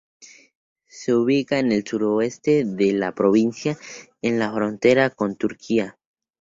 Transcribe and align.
Se 0.87 1.13
ubica 1.13 1.59
en 1.59 1.71
el 1.71 1.85
suroeste 1.85 2.63
de 2.65 2.91
la 2.93 3.13
provincia, 3.13 3.77
en 4.23 4.39
la 4.39 4.51
frontera 4.51 5.11
con 5.11 5.35
Turquía. 5.35 5.99